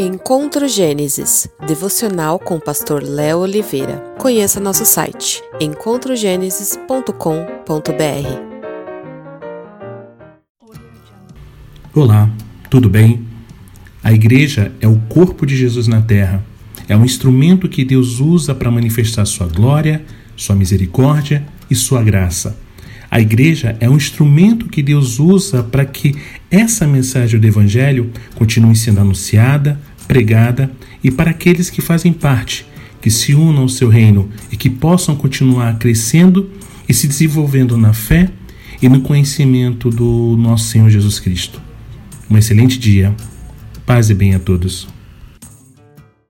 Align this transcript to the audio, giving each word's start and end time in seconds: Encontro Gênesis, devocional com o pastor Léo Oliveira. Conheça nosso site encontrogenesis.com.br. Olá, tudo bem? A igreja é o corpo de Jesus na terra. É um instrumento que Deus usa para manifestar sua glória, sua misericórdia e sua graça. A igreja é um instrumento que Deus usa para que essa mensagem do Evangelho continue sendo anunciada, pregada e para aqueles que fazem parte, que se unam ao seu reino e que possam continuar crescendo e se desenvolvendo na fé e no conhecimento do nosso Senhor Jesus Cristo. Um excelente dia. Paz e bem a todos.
Encontro 0.00 0.68
Gênesis, 0.68 1.48
devocional 1.66 2.38
com 2.38 2.54
o 2.54 2.60
pastor 2.60 3.02
Léo 3.02 3.38
Oliveira. 3.38 3.96
Conheça 4.16 4.60
nosso 4.60 4.84
site 4.86 5.42
encontrogenesis.com.br. 5.60 7.12
Olá, 11.92 12.30
tudo 12.70 12.88
bem? 12.88 13.26
A 14.00 14.12
igreja 14.12 14.70
é 14.80 14.86
o 14.86 15.00
corpo 15.08 15.44
de 15.44 15.56
Jesus 15.56 15.88
na 15.88 16.00
terra. 16.00 16.46
É 16.88 16.96
um 16.96 17.04
instrumento 17.04 17.68
que 17.68 17.84
Deus 17.84 18.20
usa 18.20 18.54
para 18.54 18.70
manifestar 18.70 19.24
sua 19.24 19.48
glória, 19.48 20.04
sua 20.36 20.54
misericórdia 20.54 21.44
e 21.68 21.74
sua 21.74 22.04
graça. 22.04 22.56
A 23.10 23.20
igreja 23.20 23.76
é 23.80 23.88
um 23.88 23.96
instrumento 23.96 24.68
que 24.68 24.82
Deus 24.82 25.18
usa 25.18 25.62
para 25.62 25.84
que 25.84 26.14
essa 26.50 26.86
mensagem 26.86 27.40
do 27.40 27.46
Evangelho 27.46 28.12
continue 28.34 28.76
sendo 28.76 29.00
anunciada, 29.00 29.80
pregada 30.08 30.72
e 31.04 31.10
para 31.10 31.30
aqueles 31.30 31.70
que 31.70 31.82
fazem 31.82 32.12
parte, 32.12 32.66
que 33.00 33.10
se 33.10 33.34
unam 33.34 33.62
ao 33.62 33.68
seu 33.68 33.88
reino 33.88 34.28
e 34.50 34.56
que 34.56 34.70
possam 34.70 35.14
continuar 35.14 35.78
crescendo 35.78 36.50
e 36.88 36.94
se 36.94 37.06
desenvolvendo 37.06 37.76
na 37.76 37.92
fé 37.92 38.30
e 38.80 38.88
no 38.88 39.02
conhecimento 39.02 39.90
do 39.90 40.36
nosso 40.38 40.64
Senhor 40.64 40.88
Jesus 40.88 41.20
Cristo. 41.20 41.60
Um 42.30 42.36
excelente 42.36 42.78
dia. 42.78 43.14
Paz 43.84 44.10
e 44.10 44.14
bem 44.14 44.34
a 44.34 44.38
todos. 44.38 44.97